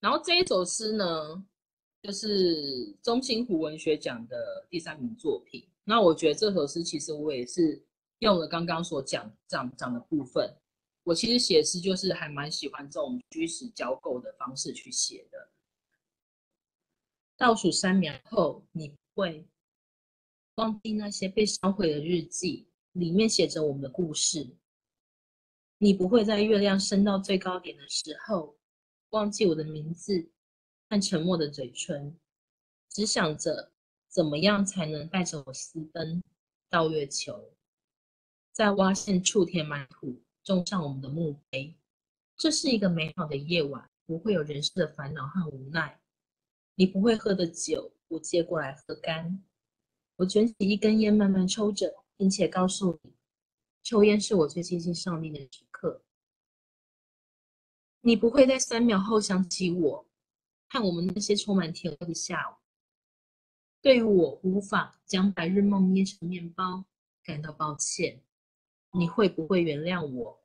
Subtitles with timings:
[0.00, 1.44] 然后这一首诗呢，
[2.02, 5.66] 就是中心湖文学奖的第三名作品。
[5.84, 7.82] 那我觉得这首诗其实我也是
[8.18, 10.54] 用了刚刚所讲讲讲的部分。
[11.04, 15.48] 我其实写诗就是还蛮喜欢这种虚实交构的方式去写的。
[17.36, 19.46] 倒数三秒后，你会
[20.56, 24.56] 忘记那些被烧毁的日记，里面写着我们的故事。
[25.78, 28.56] 你不会在月亮升到最高点的时候
[29.10, 30.28] 忘记我的名字
[30.88, 32.18] 和沉默的嘴唇，
[32.88, 33.72] 只想着
[34.08, 36.22] 怎么样才能带着我私奔
[36.68, 37.52] 到月球，
[38.52, 41.76] 在挖线处填满土，种上我们的墓碑。
[42.36, 46.00] 这是一个美好的夜晚，不会有人世的烦恼和无奈。
[46.74, 49.42] 你不会喝的酒，我接过来喝干。
[50.16, 53.12] 我卷起一根烟，慢慢抽着，并且告诉你。
[53.82, 55.65] 抽烟是我最接近上帝的时。
[58.06, 60.06] 你不会在三秒后想起我，
[60.68, 62.54] 和我们那些充满甜味的下午。
[63.82, 66.84] 对于我无法将白日梦捏成面包
[67.24, 68.22] 感到抱歉。
[68.92, 70.40] 你会不会原谅我？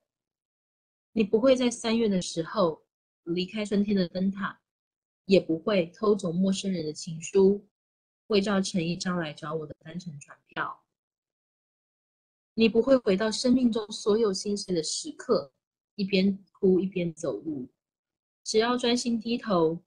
[1.12, 2.84] 你不会在三月的时候
[3.26, 4.60] 离开春天的灯塔，
[5.26, 7.68] 也不会偷走陌生人的情书，
[8.30, 10.82] 伪造成一张来找我的单程船票。
[12.56, 15.54] 你不会回到生命中所有心碎的时刻，
[15.96, 17.68] 一边哭一边走路。
[18.44, 19.80] 只要专心低头，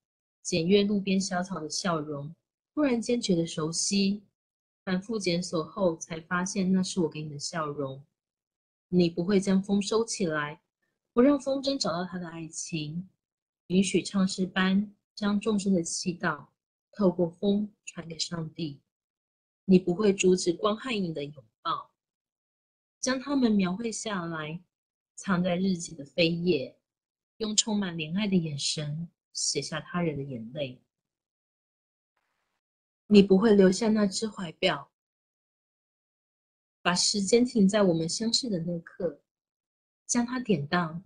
[0.43, 2.35] 检阅路边小草的笑容，
[2.73, 4.23] 突然间觉得熟悉。
[4.85, 8.05] 反复检索后，才发现那是我给你的笑容。
[8.89, 10.61] 你不会将风收起来，
[11.13, 13.09] 不让风筝找到它的爱情，
[13.69, 16.47] 允许唱诗班将众生的祈祷
[16.93, 18.79] 透过风传给上帝。
[19.65, 21.91] 你不会阻止光和影的拥抱。
[23.01, 24.63] 将它们描绘下来，
[25.15, 26.79] 藏在日记的扉页，
[27.39, 30.81] 用充满怜爱的眼神写下他人的眼泪。
[33.07, 34.91] 你不会留下那只怀表，
[36.81, 39.21] 把时间停在我们相识的那刻，
[40.07, 41.03] 将它典当，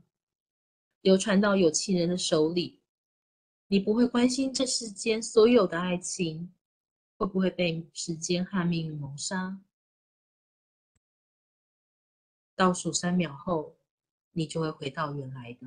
[1.00, 2.80] 流传到有情人的手里。
[3.66, 6.52] 你不会关心这世间所有的爱情
[7.16, 9.60] 会不会被时间和命运谋杀。
[12.56, 13.77] 倒数三秒后，
[14.38, 15.66] 你就会回到原来的。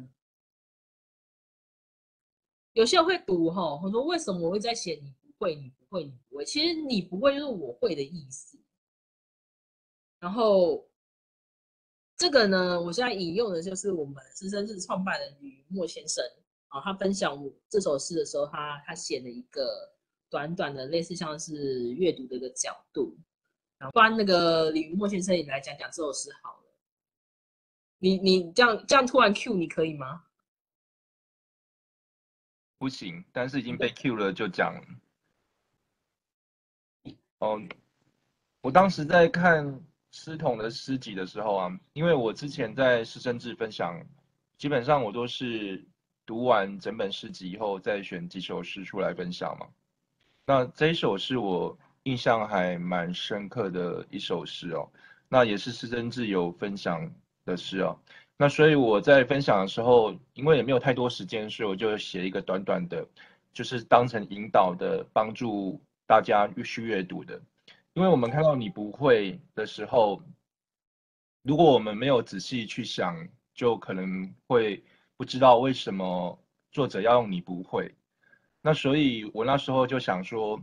[2.72, 6.46] 有些人会读哈，我说为什么我会在写你不会，你不会，你不会？
[6.46, 8.58] 其实你不会就是我会的意思。
[10.20, 10.88] 然后
[12.16, 16.24] 这个呢，我现在引用的就是我们资深日创办人吕墨先生
[16.70, 17.38] 啊，他分享
[17.68, 19.94] 这首诗的时候，他他写了一个
[20.30, 23.18] 短短的类似像是阅读的一个角度。
[23.78, 26.61] 然后，不然那个李云墨先生你来讲讲这首诗好。
[28.04, 30.24] 你你这样这样突然 Q 你可以吗？
[32.80, 34.74] 不行，但是已经被 Q 了就讲。
[37.38, 37.62] 哦，
[38.62, 39.80] 我当时在看
[40.10, 44.04] 师统的诗集的时候啊，因为我之前在师生志分享，
[44.58, 45.86] 基本上我都是
[46.26, 49.68] 读完整本诗集以后再选几首诗出来分享嘛。
[50.48, 54.92] 那这一首是我印象还蛮深刻的一首诗哦，
[55.30, 57.08] 那也是师生志有分享。
[57.52, 58.00] 的是哦，
[58.38, 63.06] 那所以我在分享的时候，因为也没有太多时间，所以我就写一个短短的，
[63.54, 67.40] 就是当成引导的，帮助大家去阅读的。
[67.94, 70.24] 因为我们看到你不会的时候，
[71.44, 74.82] 如果我们没有仔细去想，就可能会
[75.18, 76.40] 不知道为什么
[76.72, 77.94] 作者要用你不会。
[78.62, 80.60] 那所以我那时候就想说，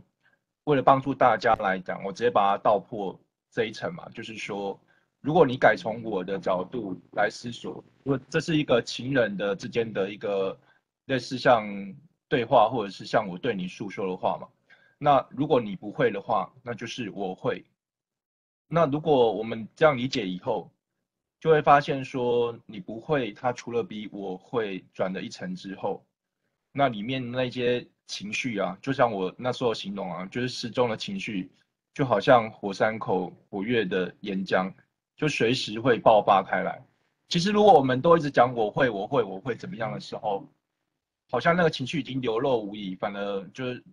[0.63, 3.17] 为了帮助大家来讲，我直接把它道破
[3.51, 4.77] 这一层嘛，就是说。
[5.21, 10.57] 如果你改从我的角度来思索，如果这是一个情人的之间的一个
[11.05, 11.67] 类似像
[12.29, 14.47] 对话，或者是像我对你诉说的话嘛，
[14.97, 17.65] 那如果你不会的话，那就是我会。
[18.67, 20.71] 那如果我们这样理解以后，
[21.39, 26.05] 就会发现说你不会，它除了比我会转了一层之后，
[26.71, 31.49] 那里面那些情绪啊，就像我那时候形容啊，就是失踪的情绪，
[31.93, 34.71] 就好像火山口活跃的岩浆。
[35.19, 36.81] 就随时会爆发开来。
[37.27, 40.47] 其实，如果我们都一直讲我会、我会、我会怎么样的时候，
[41.29, 43.83] 好像那个情绪已经流露无遗，反而就是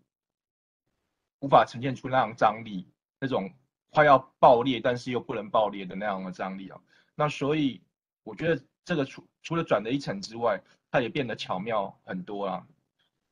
[1.40, 2.86] 无法呈现出那样张力，
[3.18, 3.52] 那种
[3.90, 6.80] 快要爆裂但是又不能爆裂的那样的张力啊。
[7.16, 7.82] 那所以，
[8.22, 10.62] 我觉得这个除除了转了一层之外，
[10.92, 12.64] 它也变得巧妙很多啊。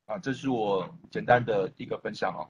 [0.07, 2.43] 啊，这是我简单的一个分享哦。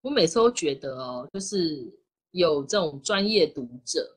[0.00, 1.94] 我每次都觉得哦，就是。
[2.38, 4.16] 有这种专业读者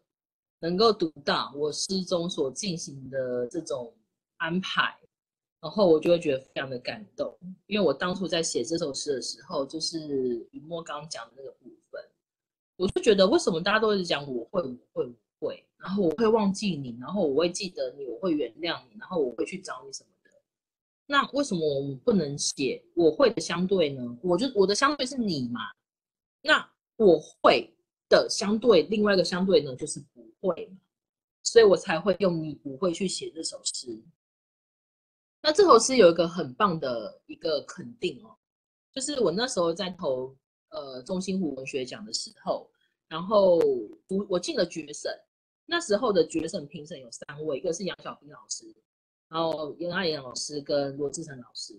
[0.59, 3.91] 能够读到我诗中所进行的这种
[4.37, 4.95] 安排，
[5.59, 7.35] 然后我就会觉得非常的感动，
[7.65, 11.99] 因为我当初在写这首诗的时候，就是雨墨刚刚讲的那个部分，
[12.75, 20.29] 我就觉得为什么大家都一直讲我会我会我会，然后我会忘记你，然后我会记得你，我会原谅你，然后我会去找你什么的。
[21.07, 24.15] 那为什么我们不能写我会的相对呢？
[24.21, 25.61] 我就我的相对是你嘛，
[26.43, 27.73] 那我会
[28.11, 30.69] 的相对另外一个相对呢就是不会，
[31.43, 33.99] 所以我才会用你不会去写这首诗。
[35.41, 38.37] 那这首诗有一个很棒的一个肯定哦，
[38.91, 40.35] 就是我那时候在投
[40.69, 42.69] 呃中心湖文学奖的时候，
[43.07, 43.57] 然后
[44.07, 45.11] 我我进了决审，
[45.65, 48.65] 那时候的决审评审有三位，一个是杨小兵老师，
[49.29, 51.73] 然后严爱妍老师跟罗志成老师，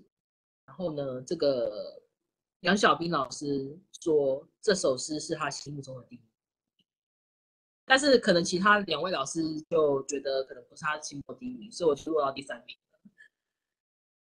[0.64, 2.02] 然后呢，这个
[2.62, 6.28] 杨小兵老师说这首诗是他心目中的第一名，
[7.84, 12.76] 但是可能其他两位老师就觉得可能不是他心目第一名，所以我就落到第三名。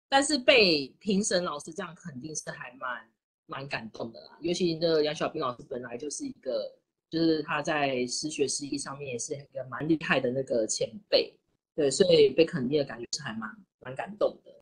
[0.09, 3.11] 但是被评审老师这样肯定是还蛮
[3.47, 6.71] 蛮感动的啦，尤其这杨小兵老师本来就是一个，
[7.09, 11.35] 就是他在诗学诗意上面也是一个蛮厉害的那个前辈，
[11.75, 13.50] 对，所以被肯定的感觉是还蛮
[13.81, 14.53] 蛮感动的。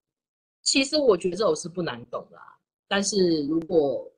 [0.63, 2.54] 其实我觉得这首诗不难懂啦，
[2.95, 4.09] 但是如果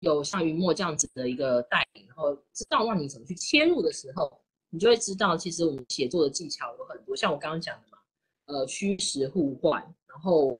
[0.00, 7.98] 有像云墨这样子的一个带领，然后知道让你怎么去切入的时候，你就会知道，其实我们写作的技巧有很多，像我刚刚讲的嘛，
[8.46, 9.80] 呃，虚实互换。
[10.08, 10.58] 然后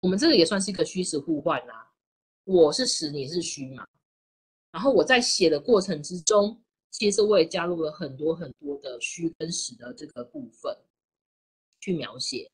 [0.00, 1.90] 我们这个也算是一个虚实互换啦，
[2.44, 3.88] 我是实，你是虚嘛。
[4.70, 6.60] 然后我在写的过程之中，
[6.90, 10.76] 其实我也加入了很多很多的虚跟实的这个部分
[11.80, 12.50] 去描写。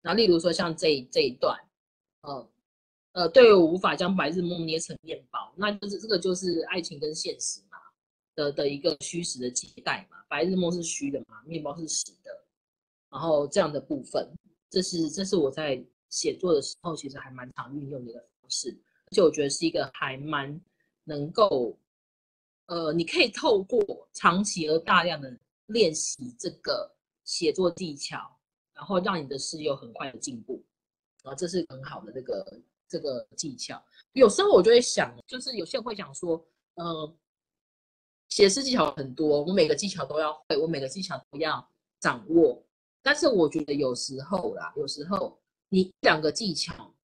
[0.00, 1.54] 然后例如说像这这一段，
[2.22, 2.50] 呃
[3.18, 7.76] 呃，对我无法将白日梦捏成面包，那就是这个就是爱情跟现实嘛
[8.36, 10.18] 的的一个虚实的期待嘛。
[10.28, 12.30] 白日梦是虚的嘛，面包是实的，
[13.10, 14.24] 然后这样的部分。
[14.70, 18.70] 这是这是我在写作的时候，其实还蛮常运用的一个方式，
[19.06, 20.60] 而且我觉得是一个还蛮
[21.02, 21.76] 能够，
[22.66, 25.36] 呃，你可以透过长期而大量的
[25.66, 26.88] 练习这个
[27.24, 28.30] 写作技巧，
[28.74, 30.62] 然后让你的诗有很快的进步，
[31.24, 33.82] 啊，这是很好的这个这个技巧。
[34.12, 36.44] 有时候我就会想，就是有些人会讲说，
[36.74, 37.16] 呃，
[38.30, 41.66] 写诗技巧很多，我每个技巧都要会，我每个技巧都要
[42.00, 42.64] 掌握。
[43.02, 46.94] 但是我觉得有时候啦，有时候你两个技巧，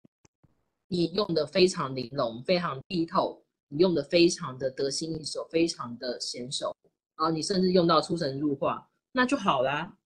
[0.89, 6.75] 你用的非常玲珑，非常剔透，你用的非常的得心应手，非常的娴熟，
[7.15, 9.97] 啊，你甚至用到出神入化，那就好啦。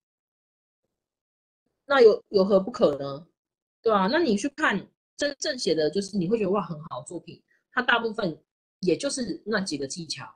[1.87, 3.27] 那有有何不可呢？
[3.81, 4.09] 对吧？
[4.09, 4.87] 那你去看
[5.19, 7.43] 真正写的就是你会觉得哇很好作品，
[7.73, 8.43] 它大部分
[8.81, 10.35] 也就是那几个技巧，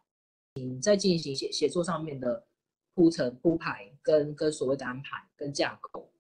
[0.57, 2.47] 你在进行写写作上面的。
[2.95, 6.13] 铺陈铺排跟跟所谓的安排跟架构，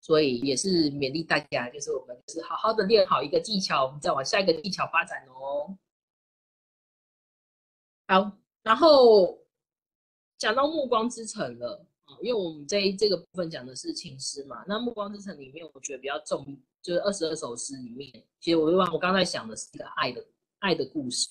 [0.00, 5.76] 所以也是勉励大家，就是我们是好好的练好一个技巧，我们再往下一个技巧发展哦。
[8.06, 9.36] 好，然后
[10.38, 11.84] 讲到《暮光之城》了，
[12.22, 18.10] 因为我们这这个部分讲的是情诗嘛，那《暮光之城》里面我觉得比较重，就是二十二首诗里面，
[18.40, 20.24] 其实我忘我刚才想的是一个爱的
[20.60, 21.28] 爱的故事。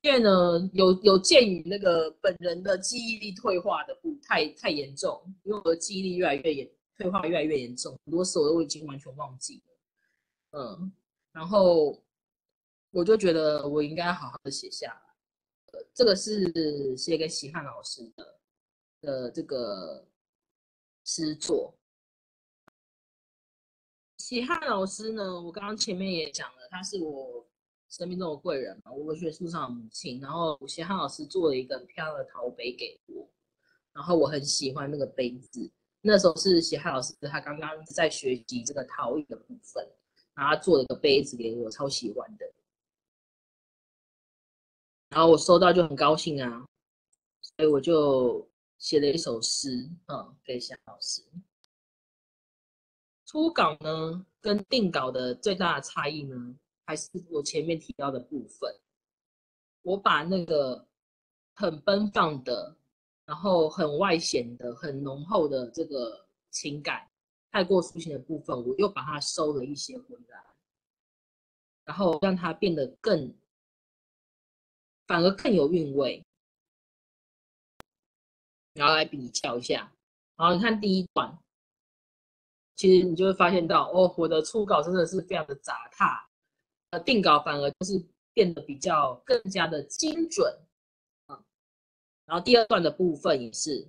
[0.00, 10.58] 因为呢，有有鉴于那个本人的记忆力退化的不太太严重，因为我的记忆力越来越严，退化越来越严重，很多事我都已经完全忘记了。
[10.58, 10.92] 嗯，
[11.30, 12.02] 然后
[12.90, 15.82] 我就觉得我应该好好的写下来。
[15.94, 18.40] 这个是写给喜汉老师的
[19.02, 20.04] 的这个
[21.04, 21.72] 诗作。
[24.32, 27.46] 喜汉老师呢，我刚刚前面也讲了，他是我。
[27.90, 33.28] 生命中的贵人嘛，我文学书上的母亲，然后谢汉老师做了一个很漂亮的陶杯给我，
[33.92, 35.70] 然后我很喜欢那个杯子。
[36.00, 39.86] 那时候是谢汉老师他刚刚在学习这个陶艺的部分，
[40.32, 42.50] 然后他做了个杯子给我，超喜欢的。
[45.10, 46.66] 然后我收到就很高兴啊，
[47.42, 48.48] 所以我就
[48.78, 51.22] 写了一首诗，嗯，给谢老师。
[53.32, 56.54] 初稿呢，跟定稿的最大的差异呢？
[56.84, 58.70] 还是我前面提到的部分，
[59.80, 60.86] 我把那个
[61.54, 62.76] 很奔放的，
[63.24, 67.08] 然后很外显的、很浓厚的这个情感，
[67.50, 70.44] 太过抒情的部分，我又把它收了一些回来，
[71.86, 73.34] 然后让它变得更，
[75.06, 76.22] 反而更有韵味，
[78.74, 79.90] 然后来比较一下。
[80.36, 81.38] 然后你看第一段，
[82.82, 86.28] 其实你就会发现到，哦，我的初稿真的是非常的杂沓。
[86.90, 90.52] 呃，定稿反而就是变得比较更加的精准
[91.26, 91.40] 啊。
[92.26, 93.82] 然后第二段的部分也是，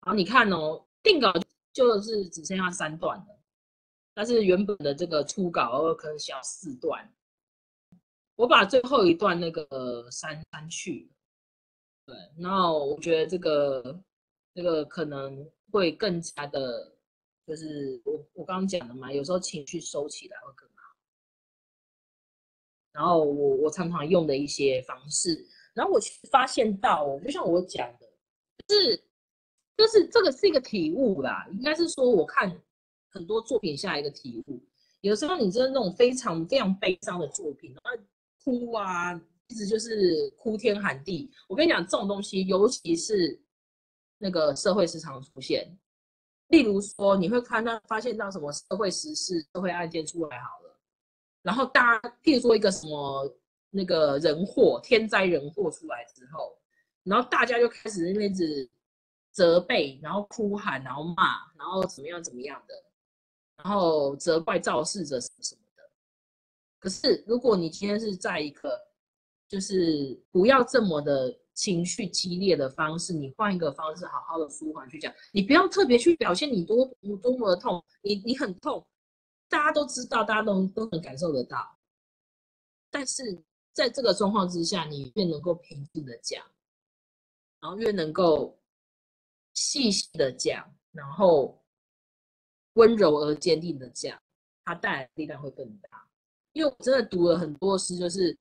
[0.00, 1.30] 然后，你看哦，定稿
[1.74, 3.38] 就是只剩下三段了，
[4.14, 7.12] 但是原本的这个初稿可能需要四段，
[8.36, 11.12] 我把最后一段那个删删去，
[12.06, 14.02] 对，然后我觉得这个
[14.54, 16.96] 这个可能会更加的，
[17.48, 20.94] 就是我我刚刚讲的嘛，有时候情绪收起来会更好，
[22.92, 28.06] 然后我我常常用的一些方式，然后我其实发现到，就像我讲的，
[28.68, 29.02] 是。
[29.78, 32.52] 就是这个是一个体悟啦，应该是说我看
[33.10, 34.60] 很多作品下一个体悟。
[35.02, 38.02] 有时候你真的那种非常非常悲伤的作品，然后
[38.42, 39.14] 哭啊，
[39.46, 41.30] 一直就是哭天喊地。
[41.46, 43.40] 我跟你讲，这种东西，尤其是
[44.18, 45.78] 那个社会时常出现。
[46.48, 50.78] 例如说，你会看到发现到什么社会时事、社会案件出来好了，
[51.42, 53.34] 然后大家譬如说一个什么
[53.70, 56.58] 那个人祸、天灾人祸出来之后，
[57.04, 58.68] 然后大家就开始那子。
[59.30, 62.74] 责备，然后哭喊，然后骂，然后怎么样怎么样的，
[63.58, 65.82] 然后责怪肇事者什么什么的。
[66.80, 68.76] 可是如果你今天是在一个，
[69.46, 76.86] 就是不要这么的情绪激烈的方式，你换一个方式，好好的舒缓去讲，你不要特别去表现你多
[77.20, 78.86] 多么的痛，你你很痛，
[79.48, 81.76] 大家都知道，大家都都能感受得到。
[82.90, 86.46] 但是在这个状况之下，你越能够平静的讲，
[87.60, 88.56] 然后越能够。
[89.54, 91.60] 细细的讲，然后
[92.74, 94.16] 温柔而坚定的讲，
[94.64, 96.06] 它带来的力量会更大。
[96.52, 98.38] 因为我真的读了很多诗，就是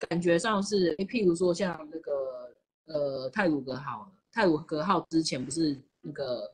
[0.00, 2.12] 感觉上是，譬如说像那个
[2.86, 6.52] 呃泰鲁格号，泰鲁格号之前不是那个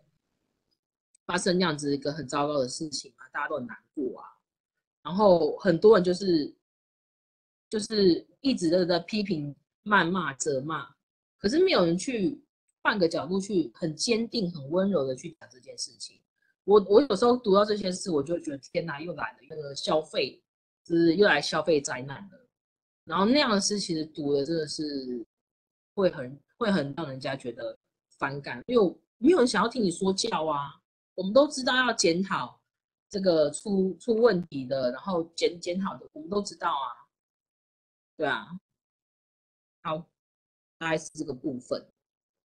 [1.27, 4.27] 发生那样子一个很糟糕的事情嘛，大家都很难过啊。
[5.03, 6.55] 然后很多人就是
[7.69, 10.89] 就是一直都在批评、谩骂、责骂，
[11.39, 12.43] 可是没有人去。
[12.83, 16.19] 换个角度去，很坚定、很温柔的去讲这件事情。
[16.65, 20.43] 我我有时候读到这些事，我就觉得天哪，又来了，那个消费，
[20.83, 22.49] 就是又来消费灾难了。
[23.05, 25.23] 然后那样的诗，其实读的真的是
[26.01, 27.77] 会很会很让人家觉得
[28.19, 30.75] 反感，因为没有人想要听你说教啊。
[31.15, 32.59] 我们都知道要检讨
[33.11, 36.89] 这个出出问题的，然后检检讨的，我们都知道啊，
[38.17, 38.47] 对啊。
[39.83, 39.99] 好，
[40.79, 41.87] 大概是这个部分。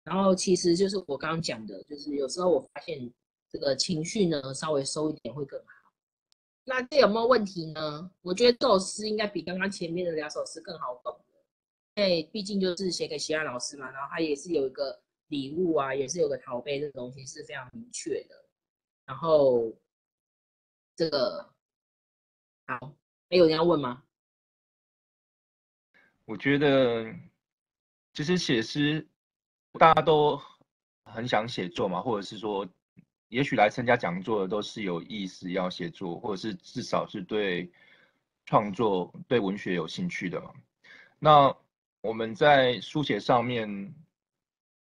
[0.05, 3.13] 然后其实就是我刚刚讲的，就是有时候我发现
[3.51, 5.67] 这个情绪呢稍微收一点会更好。
[6.65, 8.09] 那这有没有问题呢？
[8.21, 11.19] 我觉得这首诗应该比刚刚前面的两首诗更好懂
[11.97, 18.45] 为毕竟就是写给希亚老师嘛，然后他也是有一个礼物啊，也是有个陶杯这个东西是非常明确的。
[19.05, 19.73] 然后
[20.97, 21.53] 这个
[22.67, 22.95] 好，
[23.29, 24.03] 还有人要问吗？
[26.25, 27.13] 我觉得
[28.15, 29.09] 其实写诗。
[29.79, 30.39] 大家都
[31.07, 32.69] 很想写作嘛，或者是说，
[33.29, 37.73] 也许来参加讲座的都是有意思要写作，或者是至少是对
[38.45, 40.53] 创作、对文学有兴趣的嘛。
[41.19, 41.57] 那
[42.03, 43.95] 我们在书写上面，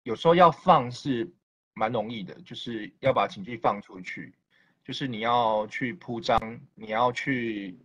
[0.03, 1.31] 有时候要放是
[1.73, 4.33] 蛮容易的，就是要把情绪放出去，
[4.83, 7.77] 就是你要去铺张，你要去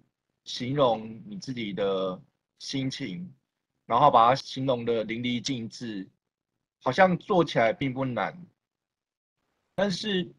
[0.45, 2.21] 形容你自己的
[2.59, 3.31] 心情，
[3.85, 6.09] 然后把它形容的淋漓尽致。
[6.83, 8.47] 好像做起来并不难，
[9.75, 10.33] 但是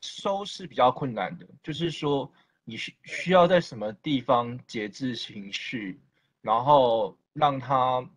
[0.00, 1.46] 收是比较困难的。
[1.62, 2.32] 就是说，
[2.64, 6.00] 你需需要在什么地方节制情绪，
[6.46, 8.08] 然后让它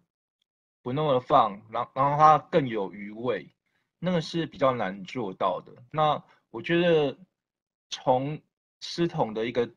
[0.81, 3.53] 不那么放，让让它更有余味，
[3.97, 5.73] 那个是比较难做到的。
[5.91, 7.17] 那我觉得
[7.89, 8.39] 从
[8.79, 9.69] 诗统的一个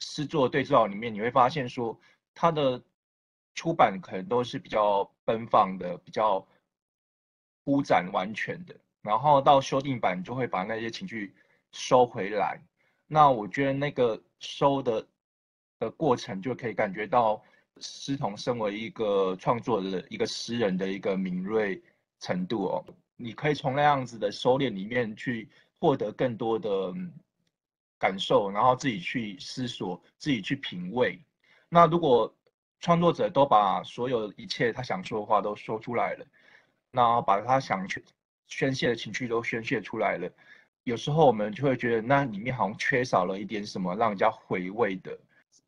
[0.00, 2.00] 诗作对照里面，你会发现说，
[2.34, 2.82] 它的
[3.54, 6.44] 出版可能都是比较奔放的，比较。
[7.62, 11.32] 铺展完全的，然后到修订版就会把那些情绪
[11.72, 12.58] 收回来。
[13.06, 15.06] 那我觉得那个收的
[15.78, 17.40] 的过程就可以感觉到
[17.80, 21.82] 诗童身为一个创作的一个诗人的一个敏锐
[22.20, 22.84] 程度哦。
[23.16, 26.94] 你可以从那样子的收敛里面去获得更多的
[27.98, 31.18] 感受，然后自己去思索，自己去品味。
[31.68, 32.32] 那如果
[32.80, 36.26] 创作者都把所有一切他想说的话都说出来了。
[36.92, 38.02] 然后把他想宣
[38.48, 40.28] 宣泄的情绪都宣泄出来了，
[40.82, 45.16] 有时候我们就会觉得那里面好像缺少了一点什么，让人家回味的。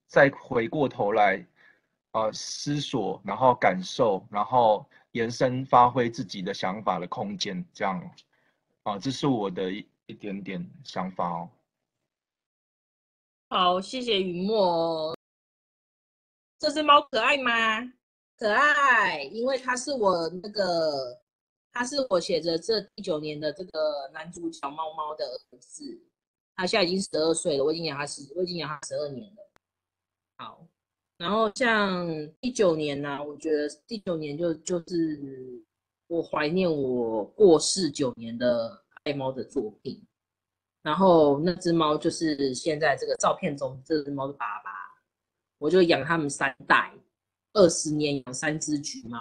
[0.08, 1.46] 再回过头来，
[2.12, 8.10] 呃，思索，然后感受，然后延伸发挥自己的想法的空间，这样，
[8.82, 11.48] 啊，这是我的一一点点想法哦。
[13.48, 15.16] 好，谢谢云墨。
[16.58, 17.50] 这只猫可爱吗？
[18.36, 21.18] 可爱，因为它是我那个
[21.72, 25.98] 它是我写着这第九年的这个男主角猫猫的儿子，
[26.54, 29.50] 他现在已经十二岁了，我已经养他十，我已经养他十二年了。
[30.36, 30.66] 好，
[31.22, 32.04] 然后像
[32.40, 35.62] 第九年呢，我觉得第九年就就是
[36.08, 40.02] 我怀念我过世九年的爱猫的作品，
[40.82, 44.70] 然后那只猫就是现在这个照片中这只猫的爸爸，
[45.58, 46.92] 我就养他们三代，
[47.52, 49.16] 二十年养三只橘猫，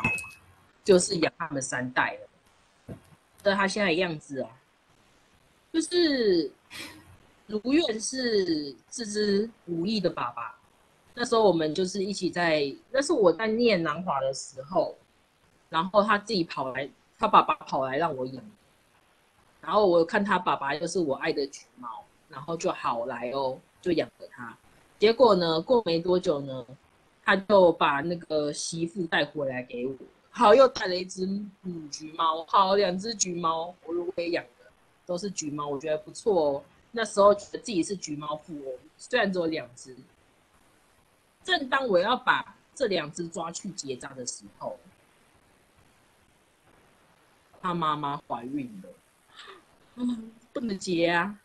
[0.84, 2.98] 就是养他们三代了。
[3.43, 4.50] 的他现在的样子啊，
[5.72, 6.51] 就是
[7.46, 10.61] 如愿是这只武艺的爸爸。
[11.13, 14.96] 那时候我们就是一起在，那是我在念南华的时候，
[15.70, 16.89] 然后他自己跑来，
[17.20, 18.44] 他爸爸跑来让我养，
[19.60, 24.58] 然后我看他爸爸又是我爱的橘猫，然后就好来哦，就养了他。
[24.98, 26.65] 结果呢，过没多久呢，
[27.25, 29.94] 他就把那个媳妇带回来给我。
[30.30, 31.25] 好，又带了一只
[31.62, 34.65] 母橘猫，好，两只橘猫，我我也养的，
[35.06, 36.63] 都是橘猫，我觉得不错哦。
[36.91, 39.94] 那时候觉得自己是橘猫富翁，虽然只有两只。
[41.43, 44.77] 正当我要把这两只抓去结扎的时候，
[47.62, 50.05] 他妈妈怀孕了，
[50.53, 51.39] 不能结啊。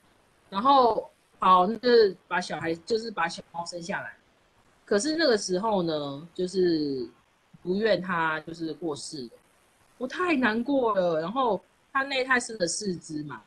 [0.50, 4.16] 然后好，那个把小孩就是把小猫生下来，
[4.84, 7.08] 可是那个时候呢，就是。
[7.62, 9.30] 不愿他就是过世了，
[9.98, 11.20] 我太难过了。
[11.20, 11.60] 然后
[11.92, 13.42] 他那胎生了四只嘛，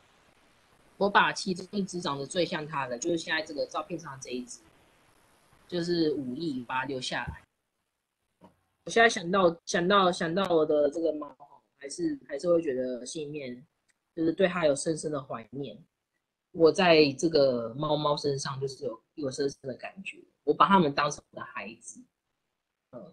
[0.98, 4.58] 我把其中一只长得最像他的，就是现在这个照片上这一只，
[5.70, 7.44] 就是武艺，把它留下来。
[8.84, 11.32] 我现在想到想到想到我的这个猫，
[11.78, 13.64] 还是还是会觉得心里面
[14.16, 15.78] 就是对它有深深的怀念。
[16.50, 22.02] 我在这个猫猫身上就是有有深深的感觉，我把它们当成我的孩子，
[22.90, 23.12] 嗯。